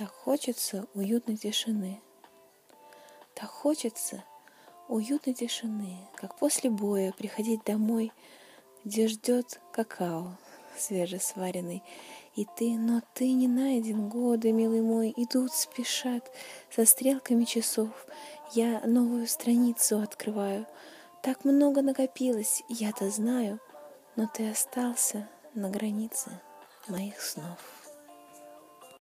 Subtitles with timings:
[0.00, 2.00] Так хочется уютной тишины.
[3.34, 4.24] Так хочется
[4.88, 8.10] уютной тишины, как после боя приходить домой,
[8.82, 10.38] где ждет какао
[10.74, 11.82] свежесваренный.
[12.34, 16.32] И ты, но ты не найден, годы, милый мой, идут, спешат
[16.70, 17.90] со стрелками часов.
[18.52, 20.66] Я новую страницу открываю.
[21.22, 23.60] Так много накопилось, я-то знаю,
[24.16, 26.40] но ты остался на границе
[26.88, 27.79] моих снов.